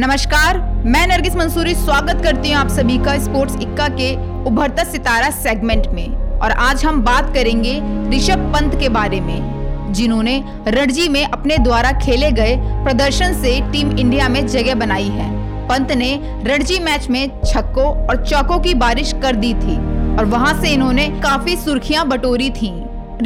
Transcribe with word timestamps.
नमस्कार, 0.00 0.58
मैं 0.86 1.06
नरगिस 1.06 1.36
मंसूरी 1.36 1.74
स्वागत 1.74 2.20
करती 2.24 2.50
हूँ 2.50 2.56
आप 2.56 2.68
सभी 2.70 2.98
का 2.98 3.16
स्पोर्ट्स 3.18 3.56
इक्का 3.62 3.88
के 3.90 4.12
उभरता 4.48 4.84
सितारा 4.84 5.30
सेगमेंट 5.32 5.86
में 5.94 6.38
और 6.38 6.50
आज 6.50 6.84
हम 6.84 7.00
बात 7.04 7.32
करेंगे 7.34 7.72
ऋषभ 8.10 8.44
पंत 8.54 8.78
के 8.80 8.88
बारे 8.88 9.20
में, 9.20 9.92
जिन्होंने 9.92 10.38
रणजी 10.68 11.08
में 11.08 11.24
अपने 11.24 11.58
द्वारा 11.58 11.92
खेले 12.00 12.30
गए 12.32 12.54
प्रदर्शन 12.84 13.34
से 13.42 13.58
टीम 13.72 13.90
इंडिया 13.98 14.28
में 14.28 14.46
जगह 14.46 14.74
बनाई 14.76 15.08
है 15.08 15.28
पंत 15.68 15.92
ने 15.94 16.14
रणजी 16.46 16.78
मैच 16.80 17.08
में 17.08 17.28
छक्कों 17.42 17.90
और 18.06 18.24
चौकों 18.26 18.60
की 18.60 18.74
बारिश 18.76 19.12
कर 19.22 19.36
दी 19.36 19.54
थी, 19.56 19.76
और 20.16 20.24
वहाँ 20.26 20.60
से 20.62 20.74
इन्होंने 20.74 21.08
काफ़ी 21.20 21.56
सुर्खियाँ 21.58 22.08
बटोरी 22.08 22.50
थीं। 22.52 22.74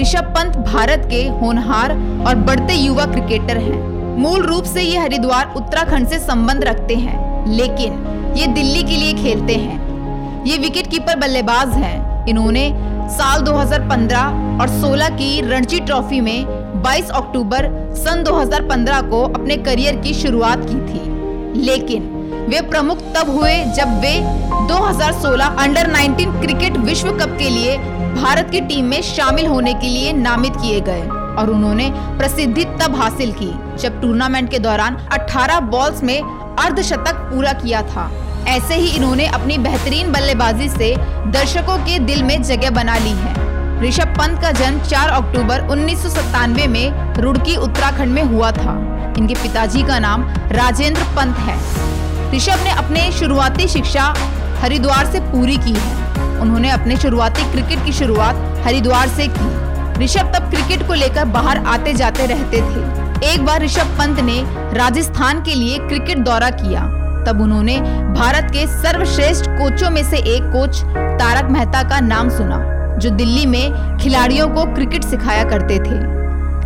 ऋषभ 0.00 0.34
पंत 0.36 0.56
भारत 0.66 1.06
के 1.10 1.26
होनहार 1.40 1.98
और 2.26 2.44
बढ़ते 2.46 2.74
युवा 2.76 3.06
क्रिकेटर 3.06 3.58
हैं। 3.60 3.91
मूल 4.18 4.42
रूप 4.42 4.64
से 4.64 4.82
ये 4.82 4.98
हरिद्वार 4.98 5.52
उत्तराखंड 5.56 6.08
से 6.08 6.18
संबंध 6.18 6.64
रखते 6.64 6.94
हैं, 6.94 7.46
लेकिन 7.48 8.34
ये 8.36 8.46
दिल्ली 8.46 8.82
के 8.82 8.96
लिए 8.96 9.12
खेलते 9.14 9.54
हैं। 9.54 10.44
ये 10.46 10.58
विकेट 10.58 10.86
कीपर 10.86 11.18
बल्लेबाज 11.18 11.68
हैं। 11.68 12.26
इन्होंने 12.26 12.68
साल 13.10 13.40
2015 13.40 14.60
और 14.60 14.68
16 14.68 15.08
की 15.08 15.40
रणजी 15.40 15.80
ट्रॉफी 15.80 16.20
में 16.20 16.44
22 16.82 17.10
अक्टूबर 17.10 17.68
सन 17.96 18.22
2015 18.24 19.00
को 19.00 19.22
अपने 19.22 19.56
करियर 19.56 19.96
की 19.96 20.14
शुरुआत 20.14 20.58
की 20.64 20.74
थी। 20.74 21.64
लेकिन 21.64 22.02
वे 22.48 22.60
प्रमुख 22.60 22.98
तब 22.98 23.30
हुए 23.30 23.54
जब 23.64 24.00
वे 24.00 24.14
2016 24.68 25.56
अंडर 25.58 25.90
19 25.90 26.40
क्रिकेट 26.40 26.76
विश्व 26.76 27.10
कप 27.10 27.36
के 27.38 27.48
लिए 27.48 27.76
भारत 28.14 28.50
की 28.50 28.60
टीम 28.60 28.84
में 28.84 29.02
शामिल 29.02 29.46
होने 29.46 29.74
के 29.74 29.88
लिए 29.88 30.12
नामित 30.12 30.56
किए 30.56 30.80
गए। 30.80 31.21
और 31.38 31.50
उन्होंने 31.50 31.90
प्रसिद्धि 32.18 32.64
तब 32.80 32.96
हासिल 32.96 33.32
की 33.32 33.52
जब 33.78 34.00
टूर्नामेंट 34.00 34.50
के 34.50 34.58
दौरान 34.58 34.96
18 35.12 35.60
बॉल्स 35.60 36.02
में 36.02 36.20
अर्धशतक 36.58 37.14
पूरा 37.30 37.52
किया 37.52 37.82
था। 37.82 38.10
ऐसे 38.48 38.74
ही 38.74 38.86
इन्होंने 38.86 39.26
अपनी 39.26 39.58
बेहतरीन 39.58 40.12
बल्लेबाजी 40.12 40.68
से 40.68 40.94
दर्शकों 41.32 41.78
के 41.78 41.98
दिल 41.98 42.22
में 42.22 42.42
जगह 42.42 42.70
बना 42.70 42.96
ली 42.98 43.10
है। 43.10 43.34
ऋषभ 43.82 44.14
पंत 44.18 44.40
का 44.40 44.50
जन्म 44.52 44.80
4 44.80 45.08
अक्टूबर 45.08 45.66
उन्नीस 45.68 46.02
सौ 46.02 46.08
सत्तानवे 46.08 46.66
में 46.66 47.14
रुड़की, 47.14 47.56
उत्तराखंड 47.56 48.12
में 48.12 48.22
हुआ 48.22 48.50
था। 48.52 48.74
इनके 49.18 49.34
पिताजी 49.34 49.82
का 49.82 49.98
नाम 49.98 50.24
राजेंद्र 50.52 51.02
पंत 51.16 51.36
है। 51.38 51.56
ऋषभ 52.34 52.64
ने 52.64 52.70
अपने 52.70 53.10
शुरुआती 53.12 53.68
शिक्षा 53.68 54.14
हरिद्वार 54.60 55.06
से 55.06 55.20
पूरी 55.20 55.56
की 55.56 55.72
है। 55.72 56.40
उन्होंने 56.40 56.70
अपने 56.70 56.96
शुरुआती 56.96 57.50
क्रिकेट 57.52 57.84
की 57.84 57.92
शुरुआत 57.92 58.64
हरिद्वार 58.64 59.08
से 59.08 59.26
की। 59.28 59.71
ऋषभ 59.98 60.32
तब 60.34 60.50
क्रिकेट 60.50 60.86
को 60.86 60.94
लेकर 60.94 61.24
बाहर 61.24 61.58
आते 61.66 61.92
जाते 61.92 62.26
रहते 62.26 62.60
थे। 62.62 63.32
एक 63.32 63.44
बार 63.44 63.62
ऋषभ 63.62 63.98
पंत 63.98 64.20
ने 64.20 64.42
राजस्थान 64.78 65.42
के 65.42 65.54
लिए 65.54 65.78
क्रिकेट 65.78 66.18
दौरा 66.18 66.50
किया। 66.50 66.80
तब 67.26 67.40
उन्होंने 67.40 67.76
भारत 68.14 68.50
के 68.50 68.66
सर्वश्रेष्ठ 68.66 69.46
कोचों 69.48 69.90
में 69.90 70.02
से 70.04 70.16
एक 70.16 70.42
कोच 70.42 70.82
तारक 71.20 71.50
मेहता 71.50 71.82
का 71.82 72.00
नाम 72.00 72.28
सुना, 72.28 72.58
जो 72.98 73.10
दिल्ली 73.10 73.46
में 73.46 73.98
खिलाड़ियों 73.98 74.48
को 74.48 74.64
क्रिकेट 74.74 75.04
सिखाया 75.04 75.44
करते 75.44 75.78
थे। 75.78 76.00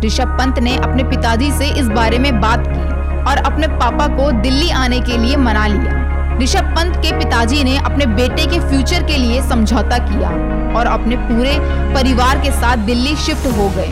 ऋषभ 0.07 0.37
पंत 0.39 0.59
ने 0.59 0.75
अपने 0.77 1.03
पिताजी 1.03 1.51
से 1.51 1.69
इस 1.69 1.87
बारे 1.87 2.19
में 2.19 2.41
बात 2.41 2.63
की 2.67 2.85
और 3.29 3.37
अपने 3.45 3.67
पापा 3.67 4.07
को 4.07 4.31
दिल्ली 4.31 4.69
आने 4.69 4.99
के 4.99 5.17
लिए 5.17 5.35
मना 5.35 5.67
लिया। 5.67 6.06
ऋषभ 6.39 6.65
पंत 6.75 6.95
के 6.95 7.11
पिताजी 7.19 7.63
ने 7.63 7.77
अपने 7.79 8.05
बेटे 8.07 8.45
के 8.45 8.59
फ्यूचर 8.61 9.03
के 9.03 9.17
लिए 9.17 9.41
समझौता 9.41 9.97
किया 9.99 10.29
और 10.77 10.85
अपने 10.87 11.15
पूरे 11.19 11.57
परिवार 11.93 12.41
के 12.41 12.51
साथ 12.51 12.85
दिल्ली 12.85 13.15
शिफ्ट 13.17 13.47
हो 13.57 13.69
गए। 13.69 13.87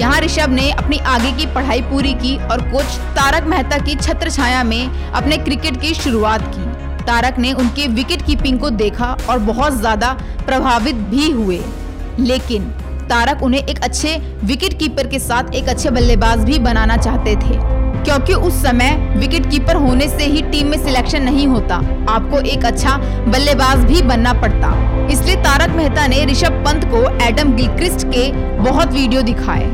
यहाँ 0.00 0.20
ऋषभ 0.20 0.50
ने 0.50 0.70
अपनी 0.72 0.98
आगे 1.08 1.32
की 1.32 1.46
पढ़ाई 1.54 1.80
पूरी 1.82 2.12
की 2.14 2.36
और 2.44 2.60
कोच 2.70 2.98
तारक 3.16 3.46
मेहता 3.46 3.78
की 3.78 3.94
छत्र 3.96 4.30
छाया 4.30 4.62
में 4.64 5.12
अपने 5.12 5.36
क्रिकेट 5.38 5.80
की 5.80 5.94
शुरुआत 5.94 6.42
की। 6.56 7.04
तारक 7.04 7.38
ने 7.38 7.52
उनके 7.54 7.86
विकेट 7.90 8.22
कीपिंग 8.22 8.58
को 8.60 8.70
देखा 8.72 9.16
और 9.30 9.38
बहुत 9.44 9.78
ज़्यादा 9.78 10.12
प्रभावित 10.46 10.96
भी 11.10 11.30
हुए। 11.30 11.60
लेकिन 12.20 12.70
तारक 13.08 13.42
उन्हें 13.42 13.62
एक 13.62 13.82
अच्छे 13.84 14.16
विकेट 14.44 14.78
कीपर 14.78 15.06
के 15.06 15.18
साथ 15.18 15.54
एक 15.54 15.68
अच्छे 15.68 15.90
बल्लेबाज 15.90 16.44
भी 16.44 16.58
बनाना 16.60 16.96
चाहते 16.96 17.34
थे। 17.36 17.58
क्योंकि 18.06 18.34
उस 18.34 18.62
समय 18.62 18.90
विकेट 19.16 19.50
कीपर 19.50 19.76
होने 19.76 20.08
से 20.08 20.24
ही 20.24 20.42
टीम 20.42 20.66
में 20.66 20.84
सिलेक्शन 20.84 21.22
नहीं 21.22 21.46
होता। 21.46 21.76
आपको 22.08 22.40
एक 22.40 22.64
अच्छा 22.64 22.96
बल्लेबाज 23.28 23.78
भी 23.78 24.02
बनना 24.02 24.32
पड़ता। 24.32 24.70
इसलिए 25.06 25.36
तारक 25.36 25.74
मेहता 25.76 26.06
ने 26.06 26.24
ऋषभ 26.24 26.52
पंत 26.66 26.84
को 26.84 27.24
एडम 27.24 27.52
गिलक्रिस्ट 27.52 28.06
के 28.06 28.30
बहुत 28.58 28.92
वीडियो 28.92 29.22
दिखाए। 29.22 29.64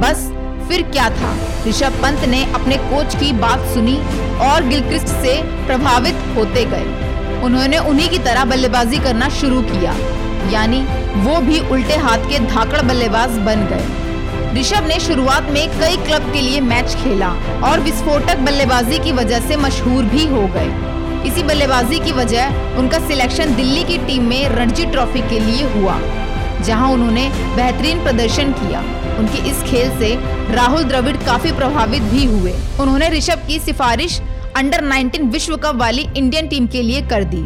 बस, 0.00 0.32
फिर 0.68 0.82
क्या 0.82 1.10
था? 1.10 1.34
ऋषभ 1.68 2.00
पंत 2.02 2.24
ने 2.24 2.44
अपने 2.54 2.76
कोच 2.76 3.14
की 3.14 3.32
बात 3.32 3.58
सुनी 3.58 3.96
और 4.40 4.68
गिलक्रिस्ट 4.68 5.06
से 5.06 5.42
प्रभावित 5.66 6.14
होते 6.36 6.64
गए। 6.64 7.40
उन्होंने 7.42 7.78
उन्हीं 7.78 8.08
की 8.08 8.18
तरह 8.18 8.44
बल्लेबाजी 8.44 8.98
करना 8.98 9.28
शुरू 9.28 9.60
किया। 9.62 9.94
यानी, 10.50 10.80
वो 11.16 11.40
भी 11.40 11.60
उल्टे 11.60 11.96
हाथ 11.96 12.18
के 12.18 12.38
धाकड़ 12.38 12.82
बल्लेबाज 12.82 13.38
बन 13.38 13.66
गए। 13.66 14.07
ऋषभ 14.54 14.86
ने 14.88 14.98
शुरुआत 15.00 15.50
में 15.50 15.68
कई 15.70 15.96
क्लब 15.96 16.32
के 16.32 16.40
लिए 16.40 16.60
मैच 16.60 16.94
खेला 16.94 17.28
और 17.64 17.80
विस्फोटक 17.80 18.38
बल्लेबाजी 18.38 18.98
की 18.98 19.12
वजह 19.12 19.40
से 19.40 19.56
मशहूर 19.56 20.04
भी 20.04 20.24
हो 20.26 20.46
गए। 20.46 21.26
इसी 21.28 21.42
बल्लेबाजी 21.42 21.98
की 21.98 22.12
वजह 22.12 22.78
उनका 22.78 22.98
सिलेक्शन 22.98 23.54
दिल्ली 23.54 23.84
की 23.84 23.98
टीम 23.98 24.28
में 24.28 24.48
रणजी 24.48 24.86
ट्रॉफी 24.86 25.20
के 25.20 25.40
लिए 25.40 25.68
हुआ, 25.72 25.98
जहाँ 26.64 26.90
उन्होंने 26.92 27.28
बेहतरीन 27.56 28.02
प्रदर्शन 28.02 28.52
किया। 28.52 28.80
उनके 29.18 29.48
इस 29.50 29.62
खेल 29.62 29.98
से 29.98 30.14
राहुल 30.54 30.84
द्रविड़ 30.84 31.16
काफ़ी 31.16 31.52
प्रभावित 31.52 32.02
भी 32.02 32.24
हुए। 32.24 32.54
उन्होंने 32.80 33.08
ऋषभ 33.08 33.46
की 33.46 33.58
सिफारिश 33.58 34.20
अंडर 34.56 34.84
19 34.84 35.30
विश्व 35.32 35.56
कप 35.56 35.74
वाली 35.74 36.08
इंडियन 36.16 36.48
टीम 36.48 36.66
के 36.66 36.82
लिए 36.82 37.02
कर 37.02 37.24
दी। 37.24 37.44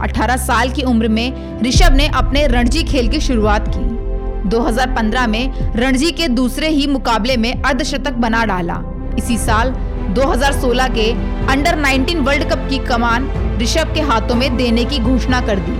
18 0.00 0.36
साल 0.36 0.70
की 0.70 0.82
उम्र 0.82 1.08
में 1.08 1.60
ऋषभ 1.62 1.92
ने 1.92 2.06
अपने 2.06 2.46
रणजी 2.46 2.82
खेल 2.82 3.08
की 3.08 3.20
शुरुआत 3.20 3.68
की। 3.68 3.99
2015 4.50 5.26
में 5.26 5.74
रणजी 5.76 6.10
के 6.12 6.28
दूसरे 6.30 6.68
ही 6.68 6.86
मुकाबले 6.86 7.36
में 7.36 7.52
अर्धशतक 7.54 8.12
बना 8.18 8.44
डाला। 8.44 8.80
इसी 9.18 9.36
साल 9.38 9.70
2016 10.14 10.88
के 10.88 11.10
अंडर 11.52 11.76
19 11.78 12.24
वर्ल्ड 12.26 12.50
कप 12.50 12.66
की 12.70 12.78
कमान 12.86 13.30
ऋषभ 13.60 13.94
के 13.94 14.00
हाथों 14.02 14.34
में 14.34 14.56
देने 14.56 14.84
की 14.84 14.98
घोषणा 15.00 15.40
कर 15.40 15.58
दी। 15.58 15.78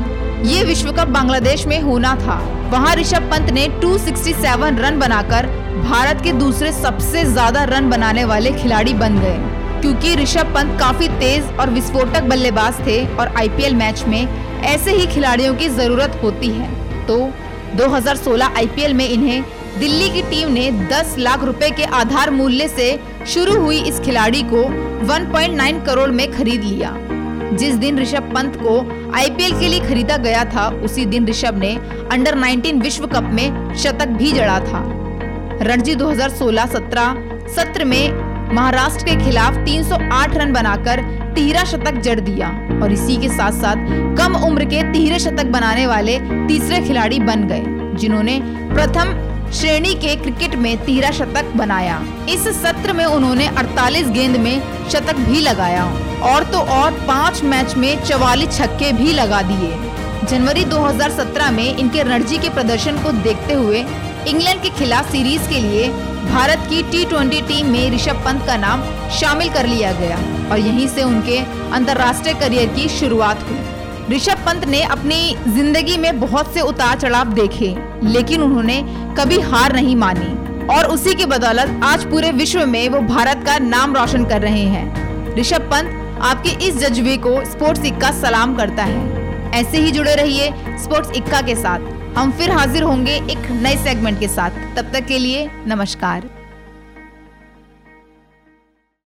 ये 0.49 0.63
विश्व 0.65 0.91
कप 0.93 1.09
बांग्लादेश 1.09 1.67
में 1.67 1.81
होना 1.81 2.15
था। 2.17 2.39
वहाँ 2.71 2.95
ऋषभ 2.97 3.31
पंत 3.31 3.51
ने 3.51 3.67
267 3.81 4.79
रन 4.79 4.99
बनाकर 4.99 5.47
भारत 5.83 6.21
के 6.25 6.33
दूसरे 6.35 6.73
सबसे 6.73 7.25
ज़्यादा 7.25 7.65
रन 7.65 7.91
बनाने 7.91 8.25
वाले 8.25 8.53
खिलाड़ी 8.53 8.95
बन 8.95 9.19
गए। 9.21 9.39
क्योंकि 9.81 10.15
ऋषभ 10.17 10.55
पंत 10.55 10.79
काफ़ी 10.81 11.09
तेज 11.21 11.53
और 11.61 11.71
विस्फोटक 11.71 12.23
बल्लेबाज 12.31 12.81
थे 12.87 13.05
और 13.17 13.35
आईपीएल 13.39 13.75
मैच 13.75 14.05
में 14.09 14.23
ऐसे 14.65 14.93
ही 14.93 15.07
खिलाड़ियों 15.07 15.55
की 15.55 15.69
ज़रूरत 15.71 16.21
होती 16.23 16.49
है। 16.49 16.69
तो 17.07 17.19
2016 17.77 18.57
आईपीएल 18.57 18.95
में 18.95 19.09
इन्हें 19.09 19.45
दिल्ली 19.79 20.09
की 20.11 20.23
टीम 20.23 20.53
ने 20.53 20.71
10 20.89 21.19
लाख 21.19 21.45
रुपए 21.45 21.71
के 21.71 21.85
आधार 21.85 22.31
मूल्य 22.31 22.69
से 22.69 23.01
शुरू 23.27 23.61
हुई 23.61 23.83
इस 23.83 24.01
खिलाड़ी 24.01 24.43
को 24.43 24.63
1.9 25.07 25.87
करोड़ 25.87 26.11
में 26.11 26.31
खरीद 26.33 26.65
लिया। 26.65 26.97
जिस 27.53 27.75
दिन 27.75 27.99
ऋषभ 27.99 28.33
पंत 28.35 28.57
को 28.57 28.79
आईपीएल 29.15 29.61
के 29.61 29.69
लिए 29.69 29.81
खरीदा 29.81 30.17
गया 30.17 30.45
था, 30.45 30.69
उसी 30.85 31.05
दिन 31.05 31.27
ऋषभ 31.27 31.55
ने 31.55 31.77
अंडर 32.13 32.35
19 32.35 32.81
विश्व 32.81 33.07
कप 33.07 33.23
में 33.23 33.75
शतक 33.75 34.09
भी 34.09 34.33
जड़ा 34.33 34.61
था। 34.61 34.83
रणजी 35.63 35.95
2016-17 35.95 37.15
सत्र 37.49 37.85
में 37.85 38.30
महाराष्ट्र 38.53 39.05
के 39.05 39.15
खिलाफ 39.17 39.57
308 39.67 40.37
रन 40.37 40.53
बनाकर 40.53 41.01
तीरा 41.35 41.65
शतक 41.65 42.01
जड़ 42.03 42.19
दिया 42.21 42.49
और 42.83 42.93
इसी 42.93 43.17
के 43.17 43.29
साथ 43.29 43.61
साथ 43.61 44.17
कम 44.19 44.35
उम्र 44.47 44.65
के 44.65 44.83
तीहरे 44.93 45.19
शतक 45.19 45.47
बनाने 45.53 45.87
वाले 45.87 46.19
तीसरे 46.49 46.81
खिलाड़ी 46.87 47.19
बन 47.21 47.47
गए, 47.49 47.63
जिन्होंने 47.99 48.39
प्रथम 48.75 49.13
श्रेणी 49.53 49.95
के 49.97 50.15
क्रिकेट 50.17 50.55
में 50.57 50.77
तीरा 50.85 51.11
शतक 51.11 51.53
बनाया। 51.57 52.01
इस 52.29 52.49
सत्र 52.57 52.93
में 52.93 53.05
उन्होंने 53.05 53.47
48 53.59 54.11
गेंद 54.11 54.37
में 54.37 54.61
शतक 54.91 55.17
भी 55.21 55.41
लगाया 55.41 55.85
और 56.25 56.45
तो 56.53 56.59
और 56.75 56.93
पाँच 57.09 57.43
मैच 57.45 57.75
में 57.77 58.05
चवालीस 58.05 58.59
छक्के 58.59 58.93
भी 58.93 59.13
लगा 59.13 59.43
दिए। 59.43 59.73
जनवरी 60.29 60.65
2017 60.67 61.51
में 61.51 61.77
इनके 61.77 62.03
रणजी 62.03 62.39
के 62.39 62.49
प्रदर्शन 62.51 63.03
को 63.03 63.13
देखते 63.23 63.55
हुए 63.55 63.85
इंग्लैंड 64.29 64.63
के 64.63 64.71
खिलाफ 64.79 65.11
सीरीज़ 65.13 65.49
के 65.49 65.61
लिए 65.61 65.89
भारत 66.23 66.67
की 66.71 66.83
टी 66.83 67.05
ट्वेंटी 67.05 67.41
टीम 67.43 67.67
में 67.67 67.91
ऋषभ 67.91 68.23
पंत 68.25 68.47
का 68.47 68.57
नाम 68.57 68.83
शामिल 69.11 69.49
कर 69.51 69.67
लिया 69.67 69.93
गया 69.93 70.17
और 70.51 70.59
यहीं 70.59 70.87
से 70.89 71.03
उनके 71.03 71.39
अंतर्राष्ट्रीय 71.75 72.35
करियर 72.35 72.69
की 72.75 72.89
शुरुआत 72.91 73.43
हुई। 73.43 73.59
ऋषभ 74.09 74.45
पंत 74.47 74.65
ने 74.65 74.83
अपनी 74.85 75.37
ज़िंदगी 75.49 75.97
में 75.97 76.21
बहुत 76.21 76.53
से 76.55 76.61
उतार 76.63 76.99
चढ़ाव 77.01 77.33
देखे, 77.35 77.75
लेकिन 78.05 78.43
उन्होंने 78.43 78.83
कभी 79.19 79.41
हार 79.43 79.73
नहीं 79.73 79.97
मानी 79.97 80.31
और 80.75 80.87
उसी 80.87 81.15
की 81.15 81.27
बदौलत 81.27 81.81
आज 81.85 82.05
पूरे 82.11 82.31
विश्व 82.33 82.65
में 82.67 82.89
वो 82.89 83.01
भारत 83.07 83.45
का 83.47 83.59
नाम 83.61 83.97
रोशन 83.97 84.25
कर 84.25 84.43
रहे 84.43 84.65
हैं। 84.67 85.37
ऋषभ 85.37 85.69
पंत 85.73 86.19
आपके 86.23 86.51
इस 86.67 86.79
जज्बे 86.79 87.17
को 87.19 87.35
स्पोर्ट्स 87.45 87.85
इक्का 87.85 88.11
सलाम 88.13 88.57
करता 88.57 88.85
है। 88.85 89.51
ऐसे 89.55 89.79
ही 89.79 89.91
जुड़े 89.91 90.15
रहिए 90.15 90.53
स्पोर्ट्स 90.79 91.17
इक्का 91.17 91.41
के 91.41 91.55
साथ। 91.57 92.00
हम 92.17 92.31
फिर 92.33 92.51
हाजिर 92.51 92.83
होंगे 92.83 93.13
एक 93.13 93.51
नए 93.51 93.77
सेगमेंट 93.77 94.21
के 94.21 94.29
साथ। 94.29 94.51
तब 94.77 94.93
तक 94.93 95.07
के 95.07 95.19
लिए 95.19 95.51
नमस्कार। 95.67 96.40